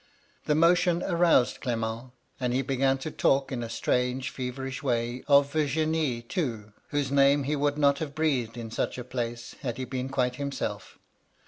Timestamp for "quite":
10.09-10.37